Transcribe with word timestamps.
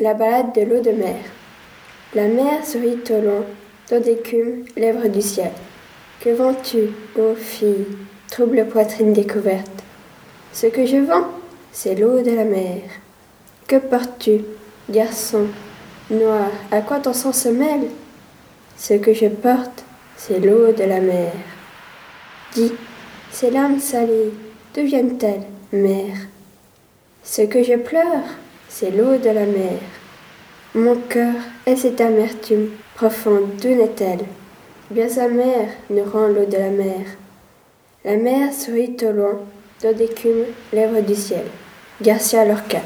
La 0.00 0.14
balade 0.14 0.54
de 0.54 0.62
l'eau 0.62 0.80
de 0.80 0.92
mer. 0.92 1.20
La 2.14 2.26
mer 2.26 2.64
sourit 2.64 3.00
au 3.10 3.20
loin, 3.20 3.44
dans 3.90 4.00
d'écume, 4.00 4.64
lèvres 4.74 5.08
du 5.08 5.20
ciel. 5.20 5.50
Que 6.20 6.30
vends-tu, 6.30 6.88
ô 7.18 7.34
fille, 7.34 7.86
trouble 8.30 8.66
poitrine 8.66 9.12
découverte? 9.12 9.82
Ce 10.54 10.68
que 10.68 10.86
je 10.86 10.96
vends, 10.96 11.26
c'est 11.70 11.96
l'eau 11.96 12.22
de 12.22 12.30
la 12.30 12.44
mer. 12.44 12.80
Que 13.68 13.76
portes-tu, 13.76 14.40
garçon, 14.88 15.48
noir, 16.10 16.48
à 16.70 16.80
quoi 16.80 17.00
ton 17.00 17.12
sang 17.12 17.34
se 17.34 17.50
mêle? 17.50 17.88
Ce 18.78 18.94
que 18.94 19.12
je 19.12 19.26
porte, 19.26 19.84
c'est 20.16 20.40
l'eau 20.40 20.72
de 20.72 20.84
la 20.84 21.00
mer. 21.00 21.32
Dis, 22.54 22.72
ces 23.30 23.50
larmes 23.50 23.80
salées, 23.80 24.32
d'où 24.74 24.82
viennent-elles, 24.82 25.44
mère? 25.72 26.16
Ce 27.22 27.42
que 27.42 27.62
je 27.62 27.74
pleure, 27.74 28.24
c'est 28.70 28.92
l'eau 28.92 29.16
de 29.18 29.28
la 29.28 29.46
mer. 29.46 29.80
Mon 30.74 30.94
cœur 30.94 31.34
est 31.66 31.76
cette 31.76 32.00
amertume 32.00 32.70
profonde, 32.94 33.56
d'où 33.60 33.68
naît-elle 33.68 34.24
Bien 34.90 35.08
sa 35.08 35.28
mère 35.28 35.68
nous 35.90 36.04
rend 36.04 36.28
l'eau 36.28 36.46
de 36.46 36.56
la 36.56 36.70
mer. 36.70 37.00
La 38.04 38.16
mer 38.16 38.54
sourit 38.54 38.96
au 39.02 39.12
loin, 39.12 39.40
dans 39.82 39.92
d'écume, 39.92 40.44
lèvres 40.72 41.00
du 41.00 41.16
ciel. 41.16 41.44
Garcia 42.00 42.44
Lorca. 42.44 42.80